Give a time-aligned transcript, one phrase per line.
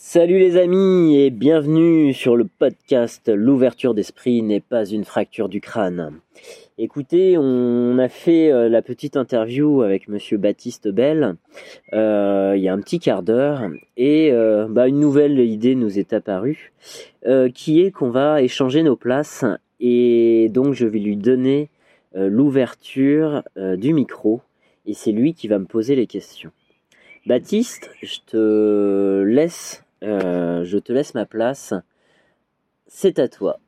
[0.00, 5.60] Salut les amis et bienvenue sur le podcast L'ouverture d'esprit n'est pas une fracture du
[5.60, 6.20] crâne.
[6.78, 11.34] Écoutez, on a fait euh, la petite interview avec Monsieur Baptiste Bell
[11.94, 15.98] euh, il y a un petit quart d'heure et euh, bah, une nouvelle idée nous
[15.98, 16.72] est apparue
[17.52, 19.44] qui est qu'on va échanger nos places
[19.80, 21.70] et donc je vais lui donner
[22.14, 24.42] l'ouverture du micro
[24.86, 26.52] et c'est lui qui va me poser les questions.
[27.26, 31.74] Baptiste, je te laisse euh, je te laisse ma place.
[32.86, 33.58] C'est à toi.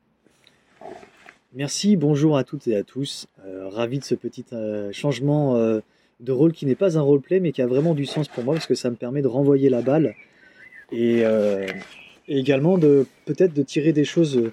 [1.53, 3.27] Merci, bonjour à toutes et à tous.
[3.45, 7.51] Euh, ravi de ce petit euh, changement de rôle qui n'est pas un roleplay mais
[7.51, 9.81] qui a vraiment du sens pour moi parce que ça me permet de renvoyer la
[9.81, 10.15] balle
[10.91, 11.23] et,
[12.27, 14.51] également de peut-être de tirer des choses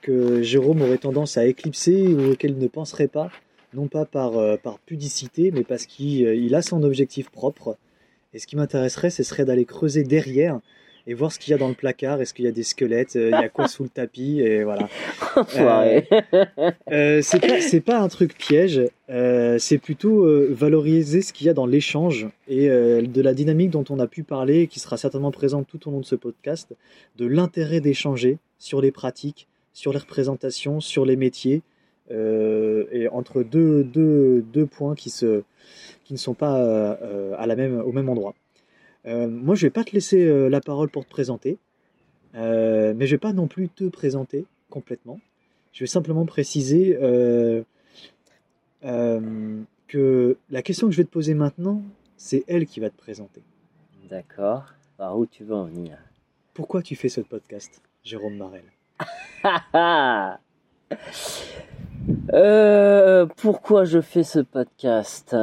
[0.00, 3.30] que Jérôme aurait tendance à éclipser ou auxquelles il ne penserait pas,
[3.74, 7.76] non pas par, par pudicité mais parce qu'il a son objectif propre.
[8.32, 10.60] Et ce qui m'intéresserait, ce serait d'aller creuser derrière
[11.06, 12.20] et voir ce qu'il y a dans le placard.
[12.20, 13.16] Est-ce qu'il y a des squelettes?
[13.16, 14.40] Euh, Il y a quoi sous le tapis?
[14.40, 14.88] Et voilà.
[15.56, 16.00] euh,
[16.90, 18.82] euh, c'est pas, un truc piège.
[19.08, 23.84] Euh, c'est plutôt valoriser ce qu'il y a dans l'échange et de la dynamique dont
[23.90, 26.74] on a pu parler, qui sera certainement présente tout au long de ce podcast,
[27.16, 31.62] de l'intérêt d'échanger sur les pratiques, sur les représentations, sur les métiers.
[32.10, 35.42] et entre deux, deux, deux points qui, se,
[36.04, 36.96] qui ne sont pas
[37.38, 38.34] à la même, au même endroit.
[39.06, 41.58] Euh, moi, je vais pas te laisser euh, la parole pour te présenter,
[42.34, 45.20] euh, mais je vais pas non plus te présenter complètement.
[45.72, 46.98] Je vais simplement préciser
[48.82, 51.82] que la question que je vais te poser maintenant,
[52.16, 53.42] c'est elle qui va te présenter.
[54.08, 54.64] D'accord.
[54.96, 55.96] Par où tu veux en venir?
[56.54, 58.64] Pourquoi tu fais ce podcast, Jérôme Marel?
[63.36, 65.36] Pourquoi je fais ce podcast?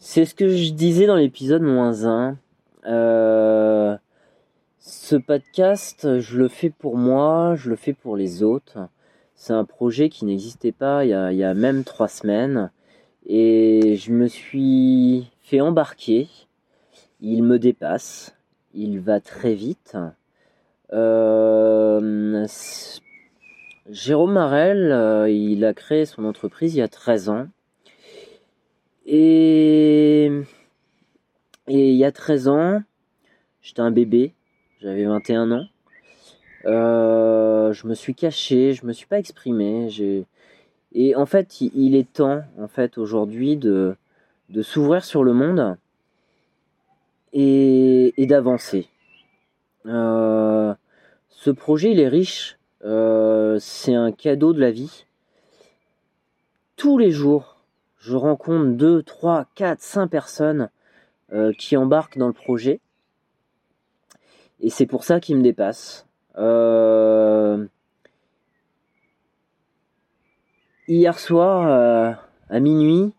[0.00, 2.38] C'est ce que je disais dans l'épisode moins 1.
[2.86, 3.96] Euh,
[4.78, 8.78] ce podcast, je le fais pour moi, je le fais pour les autres.
[9.34, 12.70] C'est un projet qui n'existait pas il y, a, même trois semaines.
[13.26, 16.28] Et je me suis fait embarquer.
[17.20, 18.34] Il me dépasse.
[18.72, 19.98] Il va très vite.
[20.94, 22.46] Euh,
[23.90, 27.48] Jérôme Marel, euh, il a créé son entreprise il y a 13 ans.
[29.06, 30.30] Et,
[31.68, 32.82] il y a 13 ans,
[33.62, 34.34] j'étais un bébé,
[34.80, 35.66] j'avais 21 ans.
[36.66, 39.88] Euh, je me suis caché, je me suis pas exprimé.
[40.92, 43.96] Et en fait, il est temps, en fait, aujourd'hui, de,
[44.62, 45.76] s'ouvrir sur le monde
[47.32, 48.88] et, et d'avancer.
[49.86, 50.74] Euh,
[51.30, 52.58] ce projet, il est riche.
[52.84, 55.06] Euh, c'est un cadeau de la vie.
[56.76, 57.59] Tous les jours,
[58.00, 60.70] je rencontre 2, 3, 4, 5 personnes
[61.32, 62.80] euh, qui embarquent dans le projet.
[64.60, 66.06] Et c'est pour ça qu'il me dépasse.
[66.38, 67.66] Euh,
[70.88, 72.12] hier soir, euh,
[72.48, 73.12] à minuit,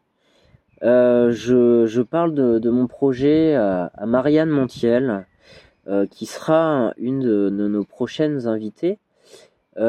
[0.81, 5.27] je, parle de, mon projet à, Marianne Montiel,
[6.09, 8.97] qui sera une de, de nos prochaines invitées.
[9.77, 9.81] et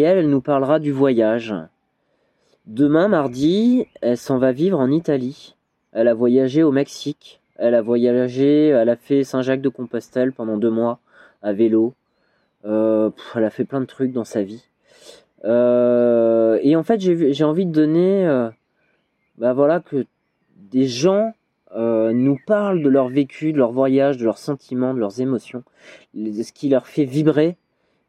[0.00, 1.54] elle, elle nous parlera du voyage.
[2.70, 5.56] Demain, mardi, elle s'en va vivre en Italie.
[5.90, 7.40] Elle a voyagé au Mexique.
[7.56, 11.00] Elle a voyagé, elle a fait Saint-Jacques de Compostelle pendant deux mois
[11.42, 11.94] à vélo.
[12.64, 14.62] Euh, elle a fait plein de trucs dans sa vie.
[15.44, 18.48] Euh, et en fait, j'ai envie de donner, euh,
[19.36, 20.06] bah voilà, que
[20.54, 21.32] des gens
[21.76, 25.64] nous parlent de leur vécu, de leur voyage, de leurs sentiments, de leurs émotions,
[26.14, 27.56] ce qui leur fait vibrer,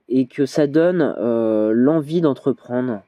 [0.07, 1.15] et que ça donne
[1.73, 3.01] l'envie d'entreprendre,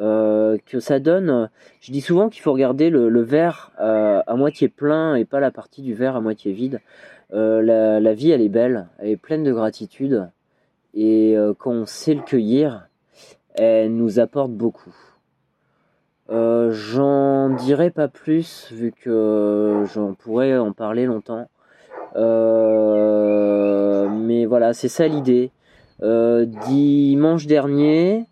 [0.00, 1.50] euh, que ça donne.
[1.82, 5.50] Je dis souvent qu'il faut regarder le, verre euh, à moitié plein et pas la
[5.50, 6.80] partie du verre à moitié vide.
[7.34, 10.30] Euh, la, vie, elle est belle, elle est pleine de gratitude.
[10.94, 12.88] Et quand on sait le cueillir,
[13.54, 14.94] elle nous apporte beaucoup.
[16.28, 21.46] j'en dirai pas plus vu que j'en pourrais en parler longtemps.
[22.16, 22.20] mais
[24.46, 25.50] voilà, c'est ça l'idée.
[26.00, 28.24] dimanche dernier,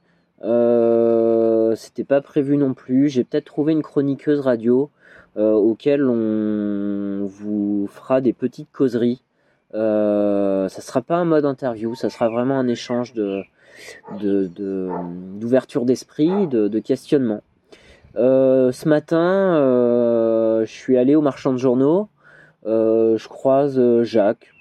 [1.77, 3.09] c'était pas prévu non plus.
[3.09, 4.91] J'ai peut-être trouvé une chroniqueuse radio
[5.37, 9.23] euh, auquel on vous fera des petites causeries.
[9.75, 13.43] Euh, ça sera pas un mode interview, ça sera vraiment un échange de
[14.11, 17.43] d'ouverture d'esprit, de, de, questionnement.
[18.17, 19.55] ce matin,
[20.65, 22.09] je suis allé au marchand de journaux.
[22.65, 24.53] je croise Jacques,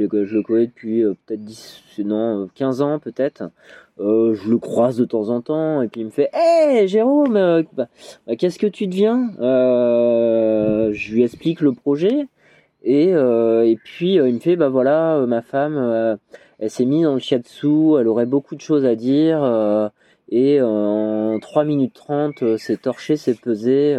[0.00, 3.50] je, je, le connais depuis peut-être 10, non, 15 ans peut-être.
[3.98, 7.34] Euh, je le croise de temps en temps et puis il me fait Hé Jérôme,
[7.74, 7.88] bah,
[8.26, 9.30] bah, qu'est-ce que tu deviens?
[9.40, 12.26] Euh, Je lui explique le projet
[12.82, 16.18] Et, et puis il me fait bah voilà ma femme
[16.58, 19.90] elle s'est mise dans le shiatsu, elle aurait beaucoup de choses à dire
[20.30, 23.96] et en 3 minutes 30 c'est torché, c'est pesé,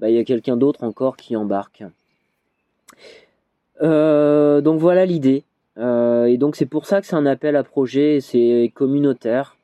[0.00, 1.82] bah, il y a quelqu'un d'autre encore qui embarque.
[3.80, 5.44] Donc voilà l'idée.
[5.76, 9.56] et donc c'est pour ça que c'est un appel à projet, c'est communautaire.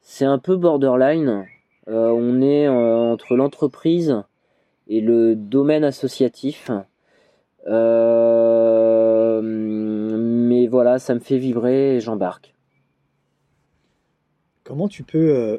[0.00, 1.46] C'est un peu borderline.
[1.86, 4.22] on est entre l'entreprise
[4.88, 6.70] et le domaine associatif.
[7.66, 12.52] Euh, mais voilà, ça me fait vibrer et j'embarque.
[14.64, 15.58] Comment tu peux, euh,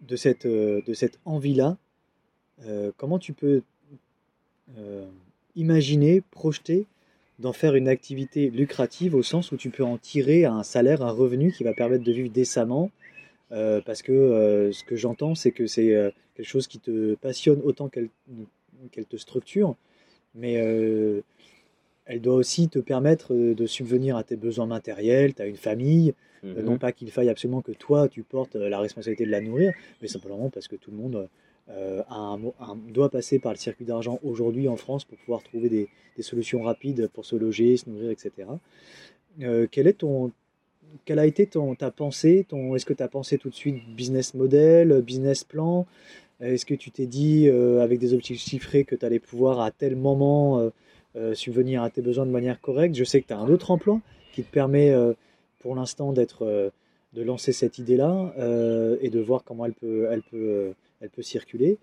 [0.00, 1.76] de cette, euh, de cette envie-là,
[2.98, 3.62] comment tu peux
[5.56, 6.86] imaginer, projeter
[7.40, 11.10] d'en faire une activité lucrative au sens où tu peux en tirer un salaire, un
[11.10, 12.90] revenu qui va permettre de vivre décemment.
[13.50, 18.08] Parce que ce que j'entends, c'est que c'est quelque chose qui te passionne autant qu'elle
[18.88, 19.76] qu'elle te structure,
[20.34, 21.22] mais euh,
[22.06, 25.56] elle doit aussi te permettre euh, de subvenir à tes besoins matériels, tu as une
[25.56, 26.14] famille,
[26.44, 26.64] euh, mhm.
[26.64, 30.08] non pas qu'il faille absolument que toi tu portes la responsabilité de la nourrir, mais
[30.08, 31.28] simplement parce que tout le monde
[32.88, 35.88] doit passer par le circuit d'argent aujourd'hui en France pour pouvoir trouver des,
[36.20, 38.32] solutions rapides pour se loger, se nourrir, etc.
[39.96, 40.32] ton,
[41.04, 43.82] quelle a été ton, ta pensée ton, Est-ce que tu as pensé tout de suite
[43.96, 45.86] business model, business plan?
[46.40, 49.70] Est-ce que tu t'es dit, euh, avec des objectifs chiffrés, que tu allais pouvoir à
[49.70, 50.70] tel moment euh,
[51.16, 52.94] euh, subvenir à tes besoins de manière correcte?
[52.94, 54.00] Je sais que tu as un autre emploi
[54.32, 54.94] qui te permet
[55.58, 56.72] pour l'instant d'être,
[57.14, 58.32] de lancer cette idée-là
[59.00, 61.78] et de voir comment elle peut, elle peut, elle peut circuler.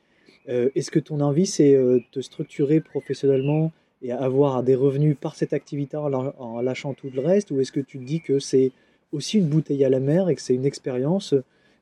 [0.48, 1.78] Est-ce que ton envie, c'est
[2.12, 7.52] te structurer professionnellement et avoir des revenus par cette activité en lâchant tout le reste
[7.52, 8.72] Ou est-ce que tu te dis que c'est
[9.12, 11.36] aussi une bouteille à la mer et que c'est une expérience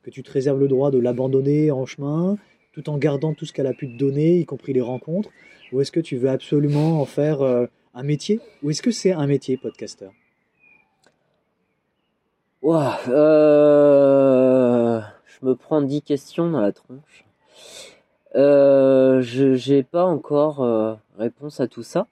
[0.04, 2.38] que tu te réserves le droit de l'abandonner en chemin
[2.76, 5.30] tout en gardant tout ce qu'elle a pu te donner, y compris les rencontres
[5.72, 9.14] Ou est-ce que tu veux absolument en faire euh, un métier Ou est-ce que c'est
[9.14, 10.12] un métier, podcasteur?
[13.08, 17.25] Euh, Je me prends 10 questions dans la tronche.
[18.36, 22.08] Euh, je n'ai pas encore réponse à tout ça.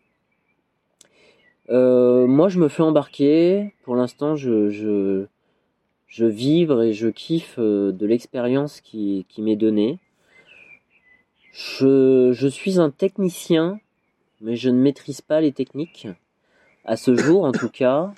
[1.70, 3.74] moi, je me fais embarquer.
[3.84, 5.26] Pour l'instant, je, je,
[6.08, 10.00] je, vibre et je kiffe de l'expérience qui, qui m'est donnée.
[11.54, 13.80] Je, suis un technicien,
[14.42, 16.08] mais je ne maîtrise pas les techniques,
[16.84, 18.12] à ce jour en tout cas.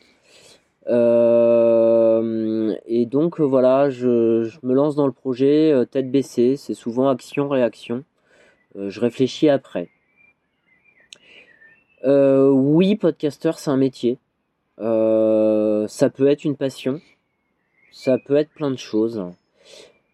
[0.87, 7.09] Euh, et donc voilà, je, me lance dans le projet euh, tête baissée, c'est souvent
[7.09, 8.03] action-réaction.
[8.77, 9.89] Euh, je réfléchis après.
[12.03, 14.19] oui, podcaster, c'est un métier.
[14.77, 17.01] ça peut être une passion.
[17.91, 19.23] Ça peut être plein de choses.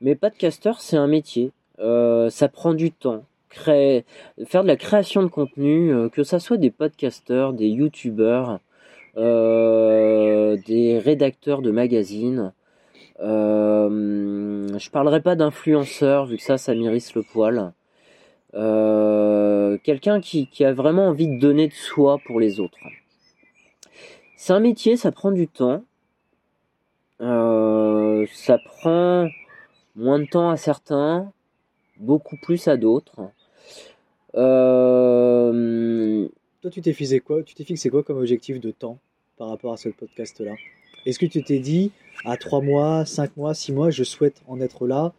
[0.02, 1.52] Mais podcaster, c'est un métier.
[1.80, 3.26] Euh, ça prend du temps.
[3.50, 4.06] Créer,
[4.46, 8.58] faire de la création de contenu, euh, que ça soit des podcasteurs, des youtubeurs, euh,
[9.16, 12.54] des rédacteurs de magazines.
[13.20, 17.74] je parlerai pas d'influenceurs, vu que ça, ça m'irrisse le poil.
[19.84, 22.78] Quelqu'un qui, a vraiment envie de donner de soi pour les autres.
[24.36, 25.84] C'est un métier, ça prend du temps.
[27.20, 29.28] ça prend
[29.96, 31.32] moins de temps à certains,
[31.98, 33.22] beaucoup plus à d'autres.
[34.36, 36.28] Euh,
[36.62, 39.00] Toi, tu t'es fixé quoi Tu t'es fixé quoi comme objectif de temps
[39.38, 40.54] par rapport à ce podcast-là?
[41.06, 41.92] Est-ce que tu t'es dit
[42.24, 45.12] à 3 mois, 5 mois, 6 mois, je souhaite en être là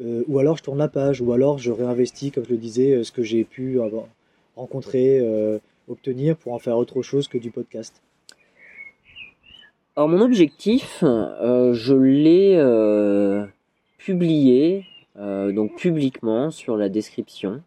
[0.00, 2.92] euh, Ou alors je tourne la page Ou alors je réinvestis, comme je le disais,
[2.92, 3.78] euh, ce que j'ai pu
[4.56, 5.20] rencontrer,
[5.88, 8.00] obtenir pour en faire autre chose que du podcast?
[9.94, 12.56] Alors mon objectif, je l'ai
[13.98, 14.86] publié
[15.18, 17.62] euh, donc publiquement sur la description.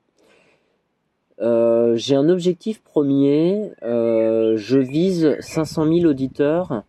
[1.41, 6.83] Euh, j'ai un objectif premier, euh, je vise 500 000 auditeurs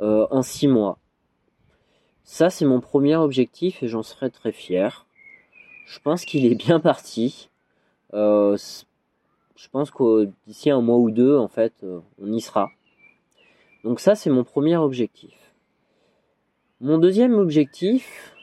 [0.00, 0.98] en 6 mois.
[2.24, 5.06] Ça, c'est mon premier objectif et j'en serais très fier.
[5.86, 7.48] Je pense qu'il est bien parti.
[8.12, 11.72] je pense que d'ici un mois ou deux, en fait,
[12.20, 12.70] on y sera.
[13.82, 15.34] Donc ça, c'est mon premier objectif.
[16.80, 18.34] Mon deuxième objectif,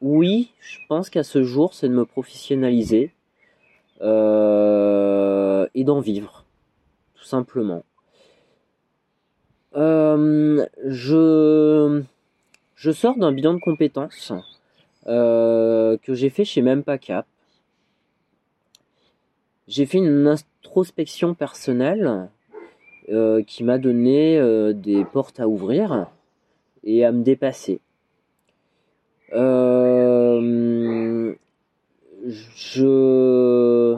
[0.00, 3.12] oui, je pense qu'à ce jour, c'est de me professionnaliser
[4.04, 6.44] euh, et d'en vivre,
[7.14, 7.84] tout simplement.
[9.76, 12.02] Euh, je,
[12.76, 14.32] je sors d'un bilan de compétences
[15.06, 17.26] euh, que j'ai fait chez Même Pas Cap.
[19.66, 22.28] J'ai fait une introspection personnelle
[23.46, 24.40] qui m'a donné
[24.72, 26.06] des portes à ouvrir
[26.84, 27.80] et à me dépasser.
[29.34, 30.83] Euh,
[32.26, 33.96] je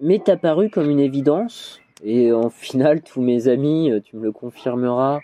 [0.00, 1.80] m'est apparu comme une évidence.
[2.02, 5.20] Et en final, tous mes amis, tu me le confirmeras,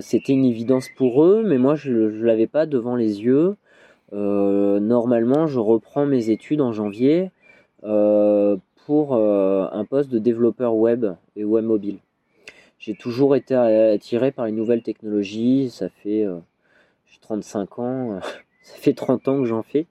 [0.00, 3.56] c'était une évidence pour eux, mais moi je ne l'avais pas devant les yeux.
[4.12, 7.30] normalement, je reprends mes études en janvier
[7.82, 11.06] pour un poste de développeur web
[11.36, 11.98] et web mobile.
[12.84, 15.70] J'ai toujours été attiré par les nouvelles technologies.
[15.70, 16.38] Ça fait, euh,
[17.06, 18.20] j'ai 35 ans,
[18.62, 19.86] ça fait 30 ans que j'en fais.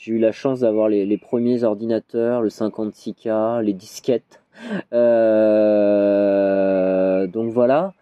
[0.00, 4.40] J'ai eu la chance d'avoir les, premiers ordinateurs, le 56K, les disquettes.
[4.94, 5.26] Euh,
[7.26, 7.92] donc voilà.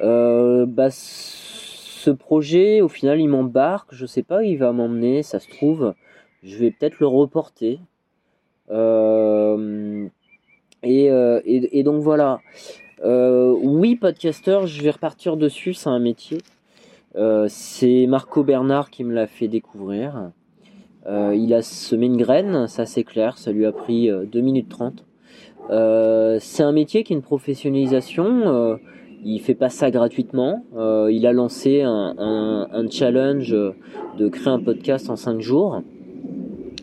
[0.00, 3.92] Euh, bah, ce projet, au final, il m'embarque.
[3.92, 5.24] Je sais pas où il va m'emmener.
[5.24, 5.94] Ça se trouve,
[6.44, 7.80] je vais peut-être le reporter.
[10.84, 11.10] et,
[11.44, 12.38] et, donc voilà.
[13.02, 16.38] Euh, oui, podcaster, je vais repartir dessus, c'est un métier.
[17.16, 20.30] Euh, c'est Marco Bernard qui me l'a fait découvrir.
[21.06, 24.68] Euh, il a semé une graine, ça c'est clair, ça lui a pris 2 minutes
[24.68, 25.04] 30.
[26.40, 28.78] c'est un métier qui est une professionnalisation.
[29.24, 30.64] il fait pas ça gratuitement.
[31.10, 35.82] il a lancé un, challenge de créer un podcast en 5 jours.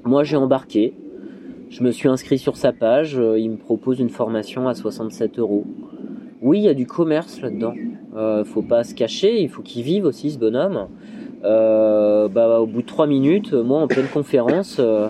[0.06, 0.94] Moi j'ai embarqué.
[1.70, 3.14] Je me suis inscrit sur sa page.
[3.38, 5.66] Il me propose une formation à 67 euros.
[6.42, 7.76] Oui, il y a du commerce là-dedans.
[8.16, 10.88] Euh, faut pas se cacher, il faut qu'il vive aussi ce bonhomme.
[11.44, 15.10] Euh, bah, au bout de trois minutes, moi en pleine conférence, euh,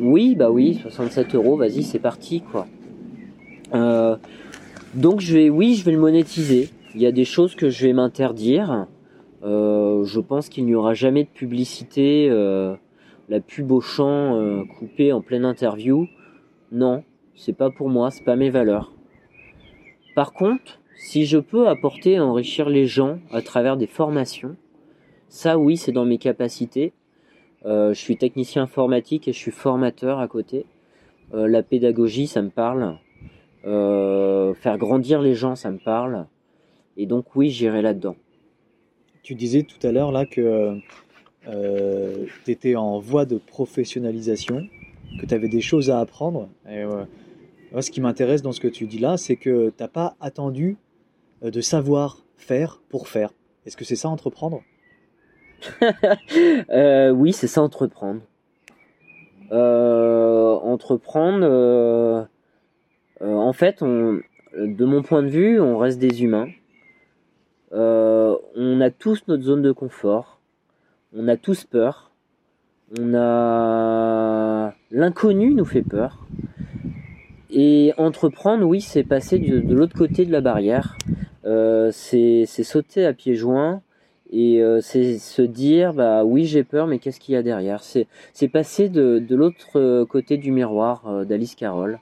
[0.00, 2.66] oui, bah oui, 67 euros, vas-y, c'est parti quoi.
[3.74, 4.16] Euh,
[4.94, 6.68] donc je vais, oui, je vais le monétiser.
[6.94, 8.86] Il y a des choses que je vais m'interdire.
[9.42, 12.28] je pense qu'il n'y aura jamais de publicité,
[13.28, 16.06] la pub au champ coupée en pleine interview.
[16.72, 17.02] Non,
[17.34, 18.92] c'est pas pour moi, c'est pas mes valeurs.
[20.14, 24.56] Par contre, si je peux apporter et enrichir les gens à travers des formations,
[25.28, 26.92] ça oui, c'est dans mes capacités.
[27.66, 30.64] Euh, je suis technicien informatique et je suis formateur à côté.
[31.34, 32.96] Euh, la pédagogie, ça me parle.
[33.66, 36.26] Euh, faire grandir les gens, ça me parle.
[36.96, 38.16] Et donc oui, j'irai là-dedans.
[39.22, 40.78] Tu disais tout à l'heure là que
[42.44, 44.66] tu étais en voie de professionnalisation,
[45.20, 46.48] que tu avais des choses à apprendre.
[46.70, 46.84] Et,
[47.80, 50.78] ce qui m'intéresse dans ce que tu dis là, c'est que tu n'as pas attendu
[51.42, 53.32] de savoir faire pour faire.
[53.66, 54.62] Est-ce que c'est ça entreprendre?
[56.70, 58.20] euh, Oui, c'est ça entreprendre.
[59.50, 62.28] Euh, entreprendre,
[63.20, 66.48] en fait, de mon point de vue, on reste des humains.
[67.72, 70.40] on a tous notre zone de confort.
[71.16, 72.10] On a tous peur.
[72.98, 76.26] On a l'inconnu nous fait peur.
[77.50, 80.96] Et entreprendre, oui, c'est passer de, l'autre côté de la barrière.
[81.44, 83.82] Euh, c'est sauter à pieds joints
[84.30, 87.82] et euh, c'est se dire, bah oui, j'ai peur, mais qu'est-ce qu'il y a derrière?
[87.82, 91.98] C'est passer de, de l'autre côté du miroir euh, d'Alice Carroll.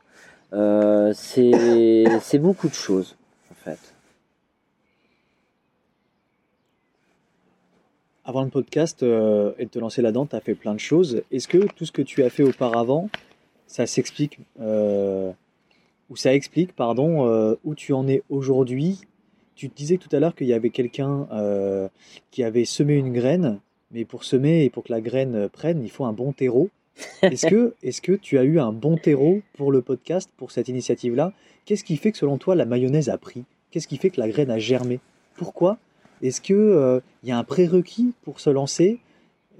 [0.52, 3.16] Euh, c'est beaucoup de choses,
[3.50, 3.78] en fait.
[8.25, 11.23] Avant le podcast et de te lancer là-dedans, tu as fait plein de choses.
[11.30, 13.09] Est-ce que tout ce que tu as fait auparavant,
[13.68, 15.30] ça s'explique, euh,
[16.11, 19.00] ou ça explique, pardon, euh, où tu en es aujourd'hui.
[19.56, 21.88] Tu te disais tout à l'heure qu'il y avait quelqu'un euh,
[22.30, 23.58] qui avait semé une graine,
[23.90, 26.70] mais pour semer et pour que la graine prenne, il faut un bon terreau.
[27.22, 30.68] Est-ce que, est que tu as eu un bon terreau pour le podcast, pour cette
[30.68, 31.32] initiative-là?
[31.64, 33.44] Qu'est-ce qui fait que selon toi la mayonnaise a pris?
[33.70, 35.00] Qu'est-ce qui fait que la graine a germé?
[35.34, 35.78] Pourquoi?
[36.22, 39.00] Est-ce qu'il il y a un prérequis pour se lancer?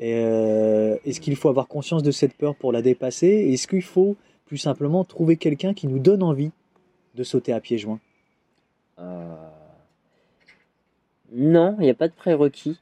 [0.03, 3.29] Euh, est-ce qu'il faut avoir conscience de cette peur pour la dépasser?
[3.53, 6.51] Est-ce qu'il faut plus simplement trouver quelqu'un qui nous donne envie
[7.15, 8.01] de sauter à pieds joints?
[8.99, 9.35] Euh,
[11.37, 12.79] Non, il n'y a pas de prérequis.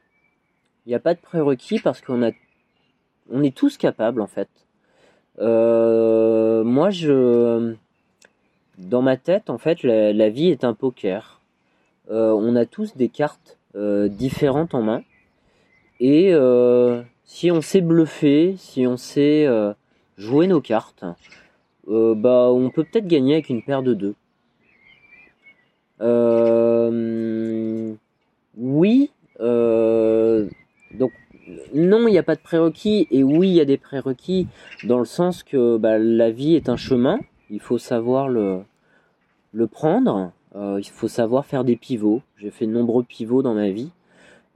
[0.85, 2.31] Il n'y a pas de prérequis parce qu'on a,
[3.29, 4.49] on est tous capables en fait.
[5.39, 7.75] Euh, moi, je,
[8.79, 11.41] dans ma tête, en fait, la, vie est un poker.
[12.09, 15.03] on a tous des cartes différentes en main.
[15.99, 19.73] Et euh, si on sait bluffer, si on sait euh,
[20.17, 21.05] jouer nos cartes,
[21.87, 24.15] euh, bah on peut peut-être gagner avec une paire de deux.
[28.57, 31.11] Oui, donc
[31.73, 34.47] non, il n'y a pas de prérequis, et oui, il y a des prérequis
[34.83, 37.19] dans le sens que bah, la vie est un chemin,
[37.49, 38.61] il faut savoir le,
[39.51, 42.21] le prendre, il faut savoir faire des pivots.
[42.37, 43.91] J'ai fait de nombreux pivots dans ma vie.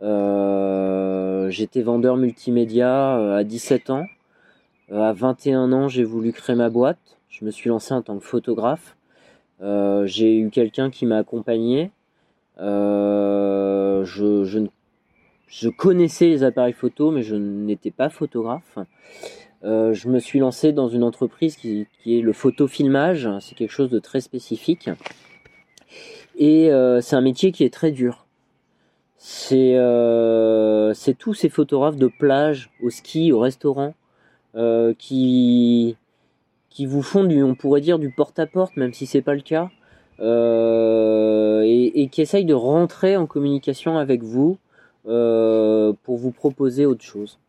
[0.01, 4.05] Euh, j'étais vendeur multimédia euh, à 17 ans.
[4.91, 6.99] Euh, à 21 ans, j'ai voulu créer ma boîte.
[7.29, 8.95] Je me suis lancé en tant que photographe.
[9.61, 11.91] j'ai eu quelqu'un qui m'a accompagné.
[12.59, 14.67] Je,
[15.47, 18.77] je, connaissais les appareils photo, mais je n'étais pas photographe.
[19.63, 23.29] je me suis lancé dans une entreprise qui, est le photofilmage.
[23.41, 24.89] C'est quelque chose de très spécifique.
[26.37, 26.69] Et
[27.01, 28.25] c'est un métier qui est très dur.
[29.17, 29.75] C'est
[31.17, 33.93] tous ces photographes de plage, au ski, au restaurant,
[34.97, 35.97] qui,
[36.79, 39.69] vous font du, on pourrait dire, du porte-à-porte, même si c'est pas le cas,
[40.21, 44.57] euh, et, qui essayent de rentrer en communication avec vous
[45.07, 47.39] euh, pour vous proposer autre chose.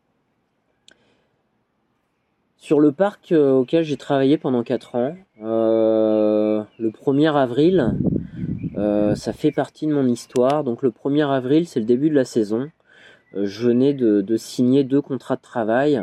[2.56, 7.96] Sur le parc euh, auquel j'ai travaillé pendant 4 ans, le 1er avril,
[9.16, 10.62] ça fait partie de mon histoire.
[10.62, 12.70] Donc le 1er avril, c'est le début de la saison.
[13.34, 16.00] je venais de, signer deux contrats de travail.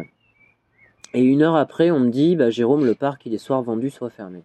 [1.14, 3.90] Et une heure après, on me dit, bah, Jérôme, le parc, il est soit vendu,
[3.90, 4.44] soit fermé.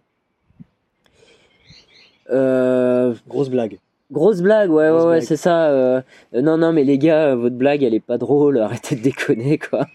[2.29, 3.79] Euh, grosse blague.
[4.11, 5.69] Grosse blague, ouais, ouais, ouais, c'est ça.
[5.69, 6.01] Euh,
[6.33, 8.57] non, non, mais les gars, votre blague, elle est pas drôle.
[8.61, 9.87] Arrêtez de déconner, quoi.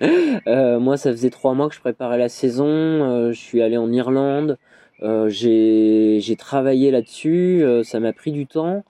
[0.46, 3.30] Euh, moi, ça faisait trois mois que je préparais la saison.
[3.30, 4.58] je suis allé en Irlande.
[5.00, 7.64] j'ai travaillé là-dessus.
[7.84, 8.84] ça m'a pris du temps.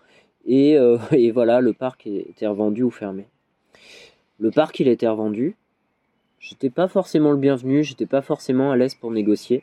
[0.46, 0.78] Et,
[1.12, 3.26] et, voilà, le parc était revendu ou fermé.
[4.38, 5.56] Le parc, il était revendu.
[6.38, 7.84] J'étais pas forcément le bienvenu.
[7.84, 9.62] J'étais pas forcément à l'aise pour négocier.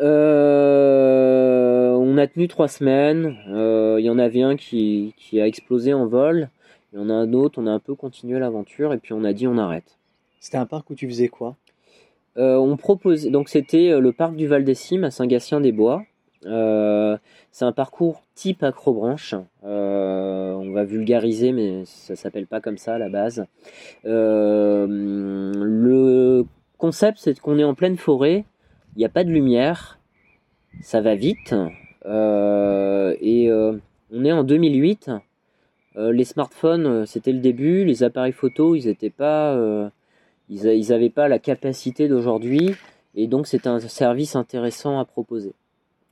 [0.00, 3.36] Euh, on a tenu trois semaines.
[3.48, 6.50] Euh, il y en avait un qui, a explosé en vol.
[6.92, 9.24] Il y en a un autre, on a un peu continué l'aventure et puis on
[9.24, 9.98] a dit on arrête.
[10.40, 11.56] C'était un parc où tu faisais quoi?
[12.36, 16.04] Euh, On proposait donc c'était le parc du Val des Cimes à Saint-Gatien-des-Bois.
[16.44, 19.34] c'est un parcours type acrobranche.
[19.62, 23.44] on va vulgariser, mais ça s'appelle pas comme ça à la base.
[24.04, 24.84] le
[26.78, 28.44] concept, c'est qu'on est en pleine forêt
[28.98, 30.00] il n'y a pas de lumière,
[30.82, 31.54] ça va vite,
[32.04, 33.78] euh, et euh,
[34.10, 35.12] on est en 2008.
[35.94, 37.84] Euh, les smartphones, c'était le début.
[37.84, 39.56] Les appareils photo, ils n'étaient pas,
[40.48, 42.74] ils n'avaient pas la capacité d'aujourd'hui,
[43.14, 45.52] et donc c'est un service intéressant à proposer.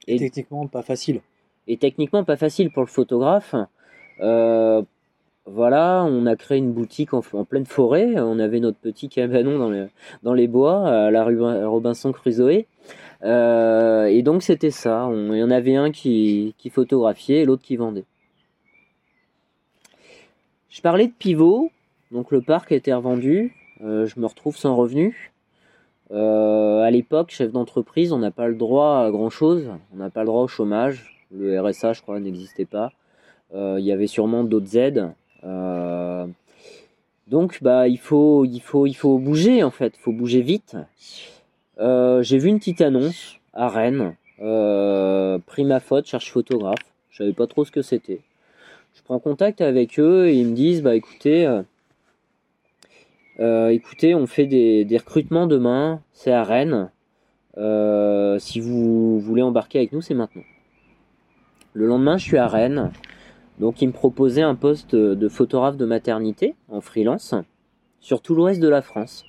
[0.06, 1.22] Et, techniquement pas facile.
[1.66, 3.56] Et techniquement pas facile pour le photographe.
[5.48, 8.18] Voilà, on a créé une boutique en, pleine forêt.
[8.18, 9.88] On avait notre petit cabanon
[10.24, 12.64] dans, les bois, à la rue Robinson Crusoe.
[13.22, 15.08] Euh, et donc c'était ça.
[15.12, 18.04] il y en avait un qui, photographiait et l'autre qui vendait.
[20.68, 21.70] Je parlais de pivot.
[22.10, 23.54] Donc le parc a été revendu.
[23.82, 25.32] Euh, je me retrouve sans revenu.
[26.10, 29.70] Euh, à l'époque, chef d'entreprise, on n'a pas le droit à grand chose.
[29.94, 31.24] On n'a pas le droit au chômage.
[31.32, 32.90] Le RSA, je crois, n'existait pas.
[33.54, 35.12] Il y avait sûrement d'autres aides.
[35.44, 36.26] Euh,
[37.28, 40.76] donc bah il faut il faut il faut bouger en fait, il faut bouger vite.
[41.78, 46.84] Euh, j'ai vu une petite annonce à Rennes, euh, Prima Faute cherche photographe.
[47.10, 48.20] Je savais pas trop ce que c'était.
[48.94, 51.42] Je prends contact avec eux et ils me disent bah écoutez,
[53.38, 56.90] écoutez, on fait des, des recrutements demain, c'est à Rennes.
[58.38, 60.44] si vous voulez embarquer avec nous, c'est maintenant.
[61.74, 62.90] Le lendemain, je suis à Rennes.
[63.58, 67.34] Donc il me proposait un poste de photographe de maternité en freelance
[68.00, 69.24] sur tout l'ouest de la France.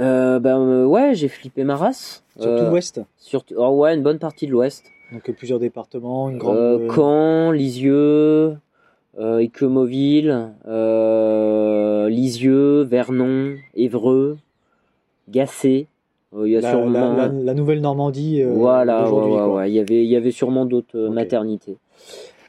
[0.00, 2.24] Euh, ben euh, ouais, j'ai flippé ma race.
[2.36, 4.84] Sur tout euh, l'ouest sur, oh ouais, une bonne partie de l'ouest.
[5.12, 6.90] Donc plusieurs départements, une grande...
[6.94, 8.56] Caen, Lisieux,
[9.18, 9.40] euh,
[12.08, 14.36] Lisieux, Vernon, Évreux,
[15.28, 15.88] Gassé.
[16.36, 17.16] Euh, il y a la, sûrement...
[17.16, 18.42] la, nouvelle Normandie.
[18.42, 21.78] Voilà, ouais, il y avait, il y avait sûrement d'autres maternités.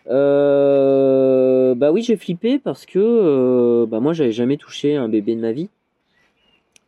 [0.07, 5.51] Bah oui, j'ai flippé parce que bah moi, j'avais jamais touché un bébé de ma
[5.51, 5.69] vie.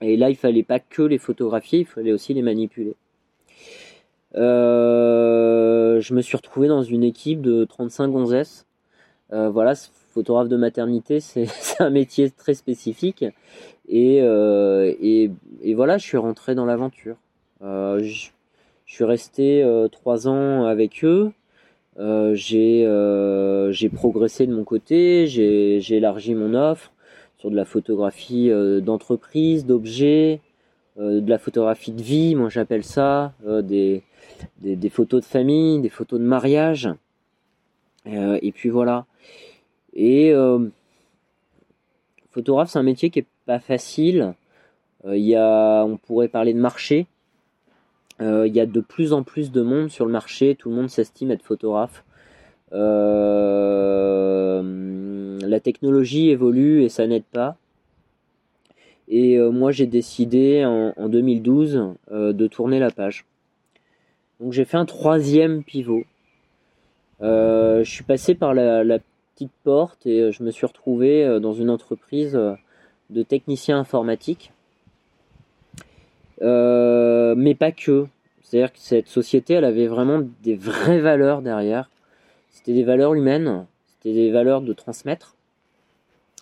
[0.02, 2.96] Et là, il fallait pas que les photographier, il fallait aussi les manipuler.
[4.34, 8.66] je me suis retrouvé dans une équipe de 35 gonzesses.
[9.30, 9.76] voilà,
[10.12, 11.48] photographe de maternité, c'est
[11.80, 13.26] un métier très spécifique.
[13.94, 17.18] Euh, et, et, voilà, je suis rentré dans l'aventure.
[17.62, 18.30] Euh, je,
[18.86, 21.32] suis resté euh, trois ans avec eux.
[21.98, 26.92] J'ai progressé de mon côté, j'ai élargi mon offre
[27.38, 28.52] sur de la photographie
[28.82, 30.42] d'entreprise, d'objets,
[30.98, 34.04] de la photographie de vie, moi j'appelle ça, des,
[34.60, 36.90] des, des, photos de famille, des photos de mariage.
[38.06, 39.06] et puis voilà.
[39.94, 40.34] Et
[42.32, 44.34] photographe, c'est un métier qui est pas facile.
[45.06, 47.06] Euh, il y a, on pourrait parler de marché.
[48.22, 50.56] Euh, il y a de plus en plus de monde sur le marché.
[50.56, 52.04] Tout le monde s'estime être photographe.
[52.74, 54.62] Euh,
[55.42, 57.58] la technologie évolue et ça n'aide pas.
[59.08, 63.26] Et moi, j'ai décidé en, 2012 de tourner la page.
[64.40, 66.04] Donc, j'ai fait un troisième pivot.
[67.20, 69.00] je suis passé par la, la,
[69.34, 72.40] petite porte et je me suis retrouvé dans une entreprise
[73.10, 74.54] de technicien informatique.
[76.42, 78.08] Euh, mais pas que.
[78.42, 81.90] C'est-à-dire que cette société, elle avait vraiment des vraies valeurs derrière.
[82.50, 85.36] C'était des valeurs humaines, c'était des valeurs de transmettre,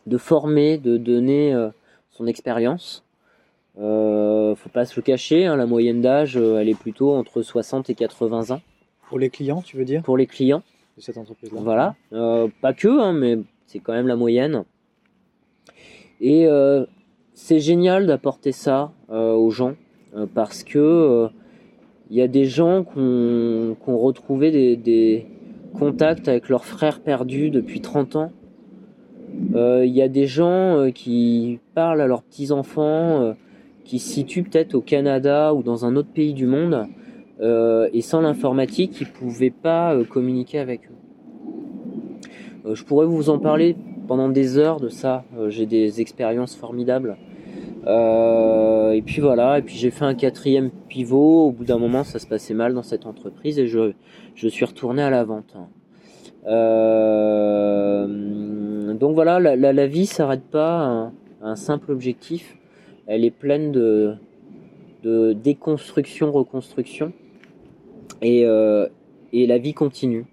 [0.08, 1.70] de former, de donner euh,
[2.12, 3.04] son expérience.
[3.80, 7.90] Euh, faut pas se le cacher, hein, la moyenne d'âge, elle est plutôt entre 60
[7.90, 8.62] et 80 ans.
[9.08, 10.02] Pour les clients, tu veux dire?
[10.02, 10.64] Pour les clients.
[10.98, 11.62] De cette entreprise-là.
[11.62, 11.96] Voilà.
[12.62, 14.66] pas que, hein, mais c'est quand même la moyenne.
[16.20, 16.48] Et
[17.34, 19.76] c'est génial d'apporter ça aux gens.
[20.16, 21.30] Euh, parce que
[22.10, 25.26] il euh, y a des gens qui ont, retrouvé des,
[25.78, 28.32] contacts avec leurs frères perdus depuis 30 ans.
[29.52, 33.36] Il euh, y a des gens qui parlent à leurs petits-enfants,
[33.86, 36.88] qui se situent peut-être au Canada ou dans un autre pays du monde,
[37.42, 42.74] et sans l'informatique, ils ne pouvaient pas communiquer avec eux.
[42.74, 45.24] je pourrais vous en parler pendant des heures de ça.
[45.50, 47.16] J'ai des expériences formidables.
[47.90, 51.48] Euh, et puis voilà, et puis j'ai fait un quatrième pivot.
[51.48, 53.94] Au bout d'un moment, ça se passait mal dans cette entreprise et je,
[54.36, 55.56] je suis retourné à la vente.
[56.46, 58.08] Euh,
[58.94, 62.58] donc voilà, la, la, la vie s'arrête pas à un, simple objectif.
[63.08, 64.14] Elle est pleine de,
[65.04, 67.12] de déconstruction, reconstruction.
[68.22, 68.88] Et, euh,
[69.34, 70.26] et la vie continue.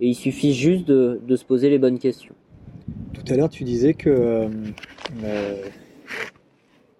[0.00, 2.34] Et il suffit juste de, de se poser les bonnes questions.
[3.12, 4.48] Tout à l'heure, tu disais que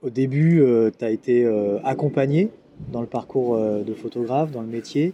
[0.02, 2.48] au début, euh, tu as été euh, accompagné
[2.92, 5.12] dans le parcours euh, de photographe, dans le métier.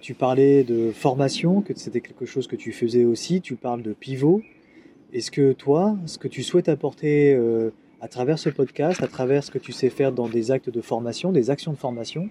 [0.00, 3.40] Tu parlais de formation, que c'était quelque chose que tu faisais aussi.
[3.40, 4.42] Tu parles de pivot.
[5.12, 7.38] Est-ce que toi, ce que tu souhaites apporter
[8.02, 10.80] à travers ce podcast, à travers ce que tu sais faire dans des actes de
[10.82, 12.28] formation, des actions de formation,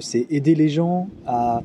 [0.00, 1.62] c'est aider les gens à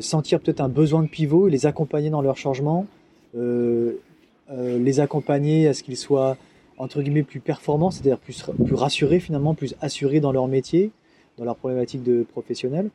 [0.00, 2.86] sentir peut-être un besoin de pivot les accompagner dans leur changement,
[3.34, 6.38] les accompagner à ce qu'ils soient
[6.80, 10.90] entre guillemets plus performants, c'est-à-dire plus, plus rassurés finalement, plus assurés dans leur métier,
[11.36, 12.90] dans leur problématique de professionnel.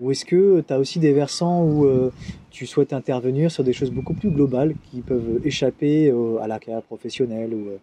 [0.00, 2.12] Ou est-ce que tu as aussi des versants où euh,
[2.50, 6.82] tu souhaites intervenir sur des choses beaucoup plus globales qui peuvent échapper à la carrière
[6.82, 7.78] professionnelle ou euh,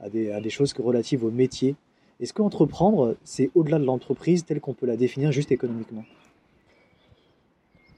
[0.00, 1.74] à, des, à, des, choses relatives au métier?
[2.20, 6.04] Est-ce qu'entreprendre, c'est au-delà de l'entreprise telle qu'on peut la définir juste économiquement?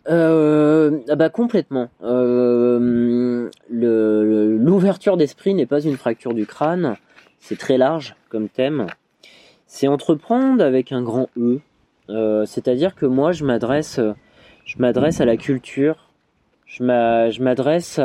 [0.08, 1.88] Euh, ah bah complètement.
[2.02, 6.96] Euh, L'ouverture d'esprit n'est pas une fracture du crâne,
[7.38, 8.86] c'est très large comme thème.
[9.66, 11.60] C'est entreprendre avec un grand E.
[12.10, 14.00] Euh, C'est-à-dire que moi, je m'adresse,
[14.64, 16.10] je m'adresse à la culture,
[16.66, 18.00] je m'adresse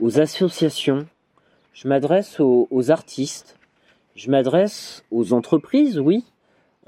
[0.00, 1.06] aux associations,
[1.72, 3.58] je m'adresse aux, aux, artistes,
[4.14, 6.24] je m'adresse aux entreprises, oui,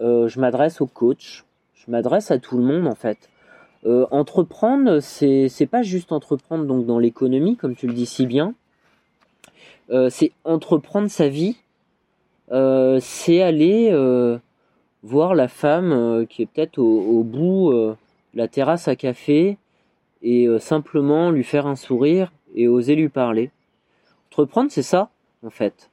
[0.01, 3.31] euh, je m'adresse aux coachs, je m'adresse à tout le monde en fait.
[3.87, 8.27] Euh, entreprendre, c'est c'est pas juste entreprendre donc dans l'économie comme tu le dis si
[8.27, 8.55] bien.
[9.91, 11.57] Euh, c'est entreprendre sa vie.
[12.53, 13.93] Euh, c'est aller
[15.03, 17.95] voir la femme qui est peut-être au, bout de
[18.35, 19.59] la terrasse à café
[20.23, 23.51] et simplement lui faire un sourire et oser lui parler.
[24.31, 25.11] Entreprendre, c'est ça
[25.43, 25.91] en fait.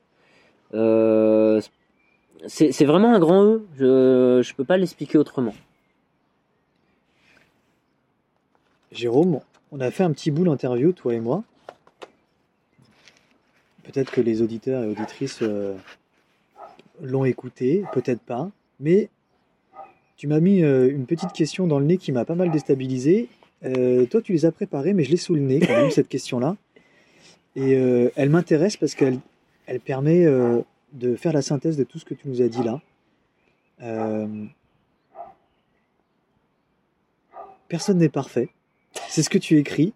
[2.47, 3.61] c'est vraiment un grand E.
[3.77, 5.53] Je je peux pas l'expliquer autrement.
[8.91, 9.39] Jérôme,
[9.71, 11.43] on a fait un petit bout d'interview, toi et moi.
[13.83, 15.75] Peut-être que les auditeurs et auditrices euh,
[17.01, 18.51] l'ont écouté, peut-être pas.
[18.79, 19.09] Mais
[20.17, 23.29] tu m'as mis euh, une petite question dans le nez qui m'a pas mal déstabilisé.
[23.63, 26.09] Euh, toi, tu les as préparées, mais je l'ai sous le nez quand même, cette
[26.09, 26.57] question-là.
[27.55, 27.71] Et
[28.15, 29.19] elle m'intéresse parce qu'elle
[29.65, 30.25] elle permet
[30.93, 32.79] de faire la synthèse de tout ce que tu nous as dit là.
[37.67, 38.47] personne n'est parfait.
[39.09, 39.93] C'est ce que tu écris.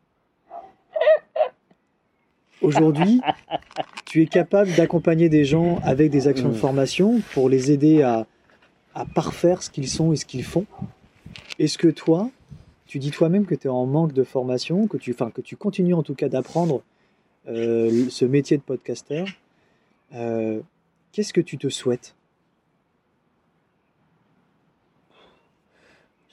[2.61, 3.21] Aujourd'hui,
[4.05, 6.57] tu es capable d'accompagner des gens avec des actions de mm.
[6.57, 8.25] formation pour les aider à,
[9.13, 10.65] parfaire ce qu'ils sont et ce qu'ils font.
[11.59, 12.29] Est-ce que toi,
[12.87, 15.57] tu dis toi-même que tu es en manque de formation, que tu, enfin, que tu
[15.57, 16.81] continues en tout cas d'apprendre
[17.47, 19.25] euh, ce métier de podcaster
[20.13, 20.61] euh,
[21.11, 22.15] Qu'est-ce que tu te souhaites?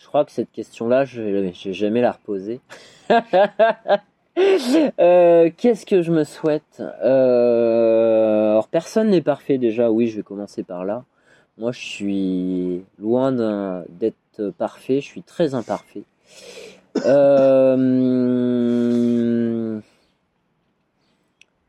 [0.07, 2.61] Crois que cette question-là, je vais jamais la reposer.
[4.99, 6.81] Euh, qu'est-ce que je me souhaite?
[6.81, 9.91] Euh, Alors personne n'est parfait déjà.
[9.91, 11.05] Oui, je vais commencer par là.
[11.59, 13.31] Moi, je suis loin
[13.91, 15.03] d'être parfait.
[15.03, 16.05] Je suis très imparfait.
[17.05, 17.77] Euh,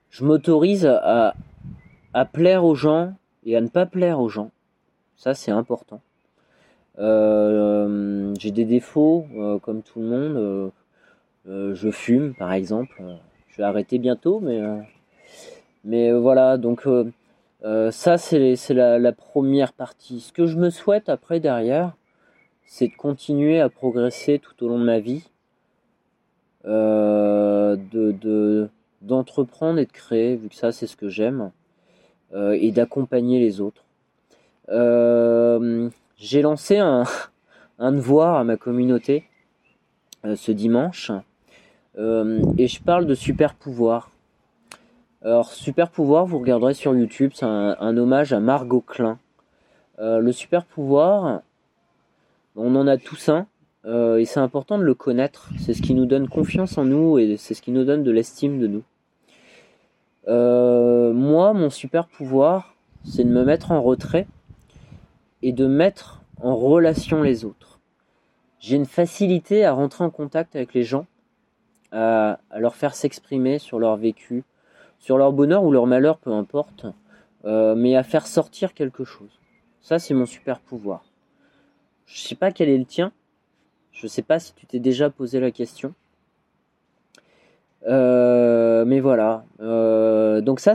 [0.09, 1.33] je m'autorise à
[2.31, 3.13] plaire aux gens
[3.45, 4.51] et à ne pas plaire aux gens.
[5.17, 6.01] Ça, c'est important.
[6.99, 10.71] Euh, j'ai des défauts euh, comme tout le monde.
[11.47, 13.01] Euh, je fume par exemple.
[13.49, 14.61] Je vais arrêter bientôt, mais
[15.83, 16.57] mais voilà.
[16.57, 16.87] Donc
[17.91, 20.21] ça, c'est la, la, première partie.
[20.21, 21.93] Ce que je me souhaite après, derrière,
[22.65, 25.29] c'est de continuer à progresser tout au long de ma vie,
[26.65, 27.79] de
[29.01, 31.51] d'entreprendre et de créer, vu que ça, c'est ce que j'aime,
[32.33, 33.83] et d'accompagner les autres.
[36.25, 37.03] J'ai lancé un,
[37.79, 39.25] un devoir à ma communauté
[40.35, 41.11] ce dimanche,
[41.97, 44.09] et je parle de super pouvoir.
[45.21, 49.19] Alors, super pouvoir, vous regarderez sur YouTube, c'est un, hommage à Margot Klein.
[49.99, 51.41] Euh, le super pouvoir,
[52.55, 53.45] on en a tous un,
[53.83, 55.49] euh, et c'est important de le connaître.
[55.59, 58.11] C'est ce qui nous donne confiance en nous et c'est ce qui nous donne de
[58.11, 58.83] l'estime de nous.
[60.29, 64.25] Euh, moi, mon super pouvoir, c'est de me mettre en retrait
[65.43, 67.79] et de mettre en relation les autres.
[68.59, 71.05] J'ai une facilité à rentrer en contact avec les gens,
[71.91, 74.43] à leur faire s'exprimer sur leur vécu,
[74.99, 76.85] sur leur bonheur ou leur malheur, peu importe,
[77.45, 79.37] euh, mais à faire sortir quelque chose.
[79.81, 81.03] Ça, c'est mon super pouvoir.
[82.05, 83.11] Je sais pas quel est le tien.
[83.91, 85.93] Je sais pas si tu t'es déjà posé la question.
[87.85, 89.43] Euh, mais voilà.
[89.59, 90.73] Euh, donc ça,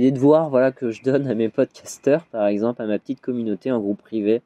[0.00, 3.70] des devoirs voilà, que je donne à mes podcasteurs, par exemple, à ma petite communauté
[3.70, 4.42] en groupe privé.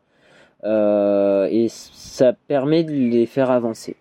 [0.64, 3.96] et ça permet de les faire avancer.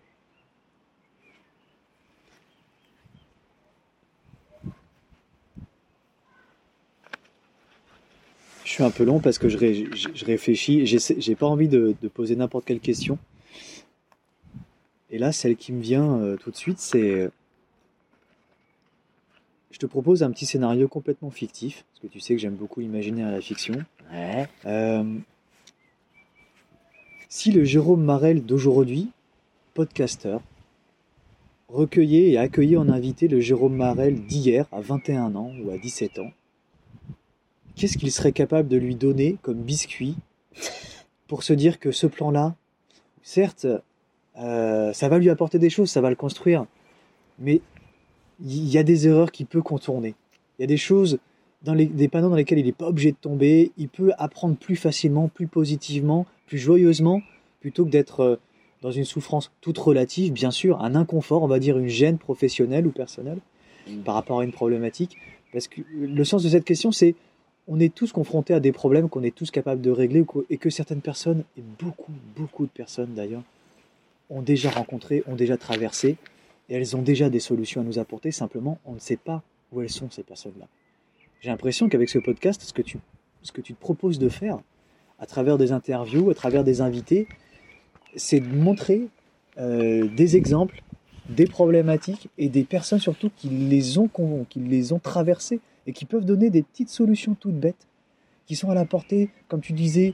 [8.69, 9.57] Je suis un peu long parce que je,
[10.25, 10.85] réfléchis.
[10.85, 13.17] J'ai pas envie de, poser n'importe quelle question.
[15.09, 17.31] Et là, celle qui me vient euh, tout de suite, c'est.
[19.71, 22.81] Je te propose un petit scénario complètement fictif, parce que tu sais que j'aime beaucoup
[22.81, 23.75] imaginer à la fiction.
[24.65, 25.03] Euh,
[27.27, 29.11] si le Jérôme Marel d'aujourd'hui,
[29.75, 30.41] podcasteur,
[31.67, 36.17] recueillait et accueillait en invité le Jérôme Marel d'hier, à 21 ans ou à 17
[36.19, 36.31] ans,
[37.75, 40.15] qu'est-ce qu'il serait capable de lui donner comme biscuit
[41.27, 42.55] pour se dire que ce plan-là,
[43.21, 43.67] certes,
[44.39, 46.65] euh, ça va lui apporter des choses, ça va le construire,
[47.37, 47.61] mais
[48.43, 50.15] il y a des erreurs qu'il peut contourner.
[50.57, 51.19] Il y a des choses,
[51.63, 54.55] dans les, des panneaux dans lesquels il n'est pas obligé de tomber, il peut apprendre
[54.55, 57.21] plus facilement, plus positivement, plus joyeusement,
[57.59, 58.35] plutôt que d'être euh,
[58.81, 62.87] dans une souffrance toute relative, bien sûr, un inconfort, on va dire une gêne professionnelle
[62.87, 63.39] ou personnelle
[63.87, 63.99] mmh.
[63.99, 65.17] par rapport à une problématique.
[65.51, 67.15] Parce que le sens de cette question, c'est
[67.67, 70.69] on est tous confrontés à des problèmes qu'on est tous capables de régler et que
[70.69, 73.43] certaines personnes, et beaucoup, beaucoup de personnes d'ailleurs,
[74.29, 76.17] ont déjà rencontré, ont déjà traversé,
[76.69, 79.81] et elles ont déjà des solutions à nous apporter, simplement on ne sait pas où
[79.81, 80.67] elles sont ces personnes-là.
[81.41, 82.97] J'ai l'impression qu'avec ce podcast, ce que, tu,
[83.43, 84.59] ce que tu te proposes de faire,
[85.19, 87.27] à travers des interviews, à travers des invités,
[88.15, 89.07] c'est de montrer
[89.57, 90.81] euh, des exemples,
[91.29, 94.09] des problématiques et des personnes surtout qui les ont,
[94.49, 97.87] qui les ont traversées et qui peuvent donner des petites solutions toutes bêtes,
[98.45, 100.13] qui sont à la portée, comme tu disais,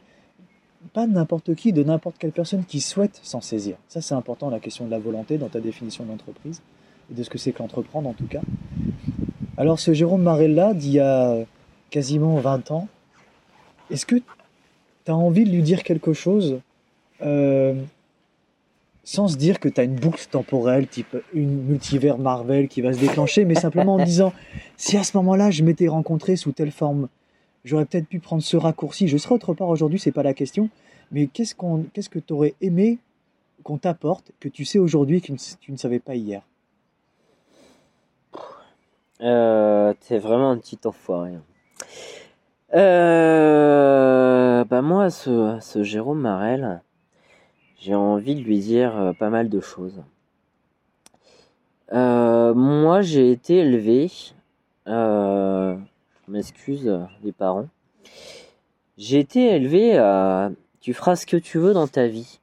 [0.93, 3.77] pas n'importe qui, de n'importe quelle personne qui souhaite s'en saisir.
[3.87, 6.61] Ça, c'est important, la question de la volonté dans ta définition d'entreprise,
[7.11, 8.41] et de ce que c'est qu'entreprendre en tout cas.
[9.57, 11.37] Alors, ce Jérôme Marella, d'il y a
[11.89, 12.87] quasiment 20 ans,
[13.89, 16.59] est-ce que tu as envie de lui dire quelque chose
[17.21, 17.73] euh,
[19.05, 22.91] sans se dire que tu as une boucle temporelle, type une multivers Marvel qui va
[22.91, 24.33] se déclencher, mais simplement en disant
[24.77, 27.07] si à ce moment-là je m'étais rencontré sous telle forme,
[27.65, 29.09] j'aurais peut-être pu prendre ce raccourci.
[29.09, 30.69] Je serais autre part aujourd'hui, c'est pas la question.
[31.11, 32.99] Mais qu'est-ce, qu'on, qu'est-ce que tu aurais aimé
[33.63, 36.41] qu'on t'apporte que tu sais aujourd'hui que tu ne savais pas hier?
[39.21, 41.33] Euh, T'es vraiment un petit enfoiré.
[42.73, 46.81] Euh, bah moi, ce, ce Jérôme Marel,
[47.79, 50.01] j'ai envie de lui dire euh, pas mal de choses.
[51.93, 54.11] Euh, moi, j'ai été élevé,
[56.31, 56.91] m'excuse
[57.23, 57.67] les parents,
[58.97, 62.39] j'ai été élevé à tu feras ce que tu veux dans ta vie.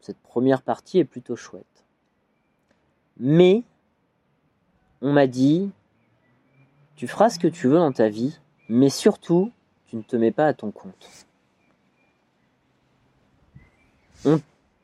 [0.00, 1.84] Cette première partie est plutôt chouette.
[3.18, 3.62] Mais,
[5.00, 5.70] on m'a dit,
[6.96, 9.52] tu feras ce que tu veux dans ta vie, mais surtout,
[9.86, 11.26] tu ne te mets pas à ton compte
[14.24, 14.40] on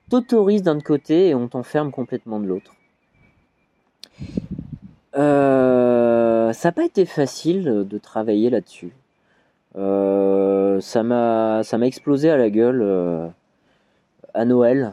[0.09, 2.75] t'autorise d'un côté et on t'enferme complètement de l'autre.
[5.17, 6.00] Euh,
[6.53, 8.93] ça n'a pas été facile de travailler là-dessus.
[9.77, 13.29] Euh, ça m'a explosé à la gueule euh,
[14.35, 14.93] à Noël.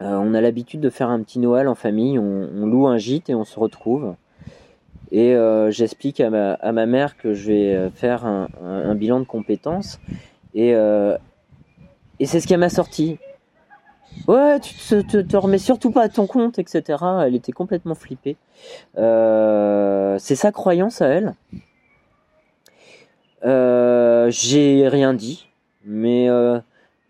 [0.00, 3.34] on a l'habitude de faire un petit Noël en famille, on, loue un gîte et
[3.34, 4.14] on se retrouve.
[5.12, 5.36] Et
[5.70, 10.00] j'explique à ma, à ma mère que je vais faire un, bilan de compétences.
[10.54, 10.74] Et
[12.20, 13.18] et c'est ce qui m'a sorti.
[14.28, 17.02] Ouais, tu te, te, remets surtout pas à ton compte, etc.
[17.24, 18.36] Elle était complètement flippée.
[18.98, 21.34] Euh, c'est sa croyance à elle.
[23.44, 25.48] Euh, j'ai rien dit,
[25.84, 26.60] mais euh,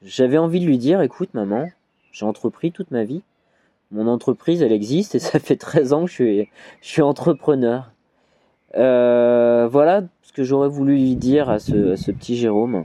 [0.02, 1.68] j'avais envie de lui dire, écoute maman,
[2.12, 3.22] j'ai entrepris toute ma vie.
[3.90, 6.44] Mon entreprise, elle existe et ça fait 13 ans que je
[6.80, 7.90] suis, entrepreneur.
[8.74, 12.84] Voilà ce que j'aurais voulu lui dire à ce, petit Jérôme.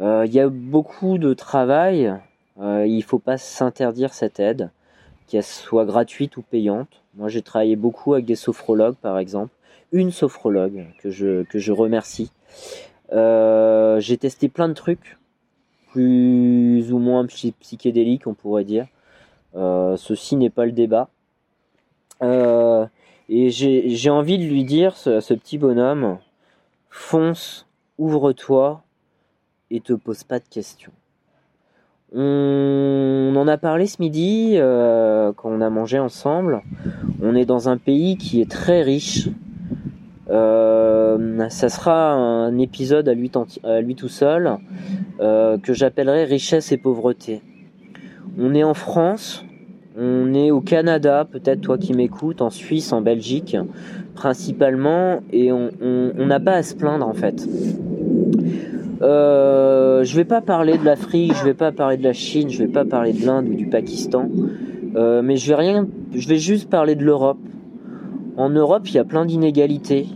[0.00, 2.12] Il y a beaucoup de travail.
[2.60, 4.70] Euh, il faut pas s'interdire cette aide,
[5.26, 7.02] qu'elle soit gratuite ou payante.
[7.14, 9.54] Moi, j'ai travaillé beaucoup avec des sophrologues, par exemple.
[9.92, 12.30] Une sophrologue que je, remercie.
[13.12, 15.18] Euh, j'ai testé plein de trucs,
[15.90, 18.86] plus ou moins psy- psychédéliques, on pourrait dire.
[19.54, 21.08] Euh, ceci n'est pas le débat.
[23.28, 26.18] Et j'ai j'ai envie de lui dire, ce, ce petit bonhomme,
[26.90, 27.66] fonce,
[27.98, 28.82] ouvre-toi
[29.70, 30.92] et te pose pas de questions.
[32.14, 36.62] On en a parlé ce midi euh, quand on a mangé ensemble.
[37.22, 39.28] On est dans un pays qui est très riche.
[40.28, 44.58] Euh, ça sera un épisode à lui, tout seul
[45.20, 47.40] euh, que j'appellerai richesse et pauvreté.
[48.38, 49.44] On est en France,
[49.98, 53.56] on est au Canada, peut-être toi qui m'écoutes, en Suisse, en Belgique,
[54.14, 57.46] principalement, et on n'a pas à se plaindre en fait.
[59.02, 62.58] Euh, je vais pas parler de l'Afrique, je vais pas parler de la Chine, je
[62.58, 64.28] vais pas parler de l'Inde ou du Pakistan,
[64.94, 67.40] euh, mais je vais rien, je vais juste parler de l'Europe.
[68.36, 70.06] En Europe, il y a plein d'inégalités.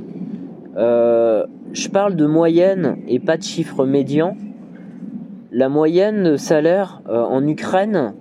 [0.77, 4.37] Euh, je parle de moyenne et pas de chiffre médian.
[5.51, 8.14] La moyenne de salaire en Ukraine,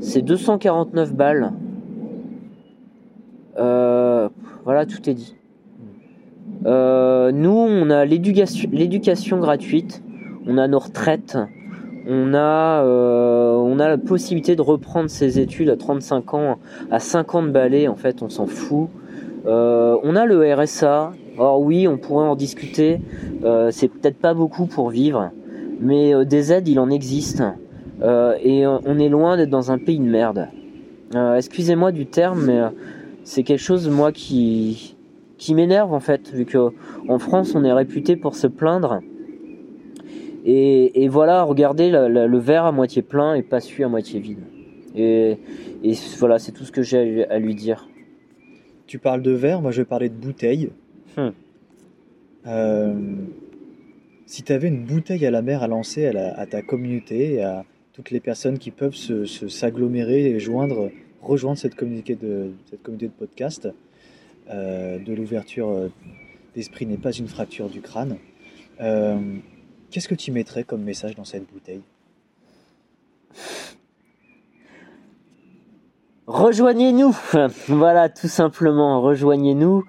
[0.00, 1.52] c'est 249 balles.
[3.56, 5.36] Voilà, tout est dit.
[6.66, 10.02] Euh, nous, on a l'éducation, gratuite,
[10.46, 11.36] on a nos retraites,
[12.08, 16.58] on a, euh, on a la possibilité de reprendre ses études à 35 ans,
[16.90, 18.88] à 50 balais, en fait, on s'en fout.
[19.46, 21.12] Euh, on a le RSA.
[21.36, 23.00] Or oui, on pourrait en discuter.
[23.72, 25.30] C'est peut-être pas beaucoup pour vivre,
[25.80, 27.42] mais des aides, il en existe.
[28.00, 30.46] Et on est loin d'être dans un pays de merde.
[31.36, 32.60] Excusez-moi du terme, mais
[33.24, 34.94] c'est quelque chose moi qui
[35.38, 36.70] qui m'énerve en fait, vu que
[37.08, 39.00] en France on est réputé pour se plaindre.
[40.44, 43.88] Et, et voilà, regardez la- la- le verre à moitié plein et pas celui à
[43.88, 44.40] moitié vide.
[44.94, 45.38] Et,
[45.82, 47.88] et voilà, c'est tout ce que j'ai à lui- à lui dire.
[48.86, 50.70] Tu parles de verre, moi je vais parler de bouteille.
[51.16, 51.30] Hmm.
[52.46, 52.94] Euh,
[54.26, 57.42] si tu avais une bouteille à la mer à lancer à, la- à ta communauté,
[57.42, 60.90] à toutes les personnes qui peuvent se, se- s'agglomérer et joindre,
[61.22, 63.68] rejoindre cette communauté de, cette communauté de podcast,
[64.48, 65.88] de l'ouverture euh,
[66.54, 68.18] d'esprit n'est pas une fracture du crâne,
[68.80, 69.36] euh,
[69.90, 71.82] qu'est-ce que tu mettrais comme message dans cette bouteille?
[76.26, 77.14] Rejoignez-nous,
[77.68, 79.84] voilà, tout simplement, rejoignez-nous.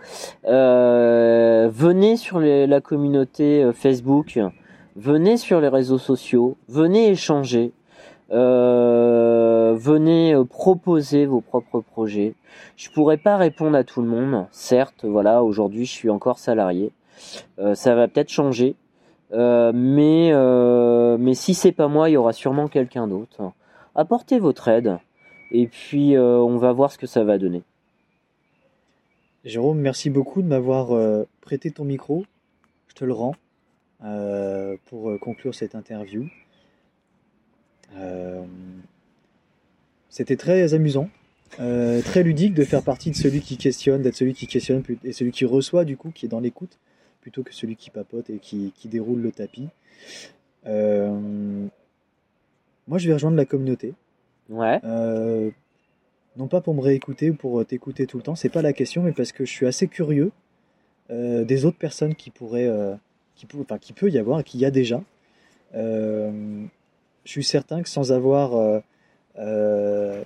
[0.45, 4.39] Euh, venez sur la communauté euh, Facebook,
[4.95, 7.71] venez sur les réseaux sociaux, venez échanger,
[8.31, 12.33] euh, venez euh, proposer vos propres projets.
[12.75, 16.91] Je pourrais pas répondre à tout le monde, certes, voilà, aujourd'hui je suis encore salarié,
[17.59, 18.75] Euh, ça va peut-être changer,
[19.31, 20.33] mais
[21.17, 23.51] mais si c'est pas moi, il y aura sûrement quelqu'un d'autre.
[23.95, 24.97] Apportez votre aide.
[25.51, 27.63] Et puis, on va voir ce que ça va donner.
[29.45, 30.87] Jérôme, merci beaucoup de m'avoir
[31.41, 32.25] prêté ton micro.
[32.87, 33.35] Je te le rends
[34.89, 36.27] pour conclure cette interview.
[37.95, 38.43] Euh,
[40.09, 41.09] C'était très amusant,
[41.59, 45.13] euh, très ludique de faire partie de celui qui questionne, d'être celui qui questionne et
[45.13, 46.77] celui qui reçoit du coup, qui est dans l'écoute,
[47.21, 49.67] plutôt que celui qui papote et qui, qui déroule le tapis.
[50.65, 51.67] Euh,
[52.87, 53.93] moi, je vais rejoindre la communauté.
[54.49, 54.79] Ouais.
[56.37, 59.01] Non pas pour me réécouter ou pour t'écouter tout le temps, c'est pas la question,
[59.03, 60.31] mais parce que je suis assez curieux
[61.11, 62.93] euh, des autres personnes qui pourraient, euh,
[63.35, 65.01] qui, enfin, qui peut y avoir et qu'il y a déjà.
[65.75, 66.65] Euh,
[67.25, 68.79] je suis certain que sans avoir euh,
[69.39, 70.23] euh,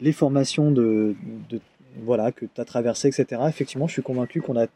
[0.00, 1.14] les formations de,
[1.50, 1.60] de-
[2.04, 3.42] voilà que tu as traversées, etc.
[3.48, 4.66] Effectivement, je suis convaincu qu'on a.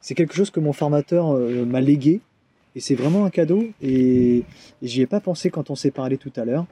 [0.00, 2.20] C'est quelque chose que mon formateur euh, m'a légué
[2.74, 4.44] et c'est vraiment un cadeau et, et
[4.82, 6.66] j'y ai pas pensé quand on s'est parlé tout à l'heure.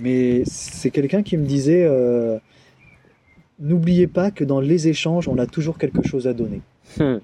[0.00, 2.38] Mais c'est quelqu'un qui me disait euh,
[3.58, 6.62] N'oubliez pas que dans les échanges, on a toujours quelque chose à donner.
[6.98, 7.20] Hum.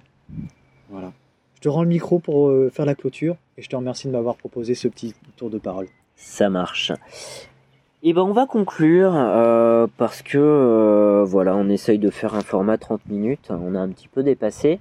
[0.91, 1.13] Voilà.
[1.55, 4.37] Je te rends le micro pour faire la clôture et je te remercie de m'avoir
[4.37, 5.87] proposé ce petit tour de parole.
[6.17, 6.93] Ça marche.
[8.03, 12.41] Et ben on va conclure euh, parce que euh, voilà, on essaye de faire un
[12.41, 14.81] format 30 minutes, on a un petit peu dépassé.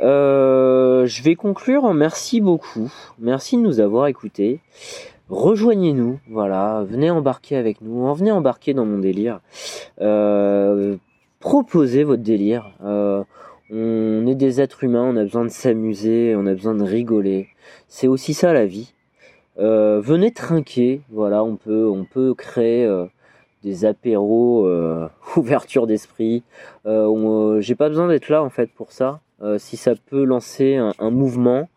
[0.00, 1.92] Euh, je vais conclure.
[1.94, 2.92] Merci beaucoup.
[3.18, 4.60] Merci de nous avoir écoutés.
[5.28, 9.40] rejoignez-nous, voilà, venez embarquer avec nous, venez embarquer dans mon délire.
[10.00, 10.96] Euh,
[11.38, 12.72] proposez votre délire.
[13.74, 17.48] On est des êtres humains, on a besoin de s'amuser, on a besoin de rigoler.
[17.88, 18.92] C'est aussi ça la vie.
[19.58, 22.88] Euh, venez trinquer, voilà, on peut, on peut créer
[23.62, 24.68] des apéros,
[25.36, 26.42] ouverture d'esprit.
[26.84, 29.20] J'ai pas besoin d'être là en fait pour ça.
[29.58, 31.68] si ça peut lancer un, un mouvement,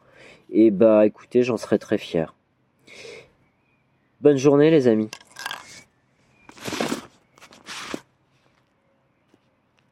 [0.51, 2.33] et eh bah écoutez, j'en serais très fier.
[4.21, 5.09] Bonne journée les amis.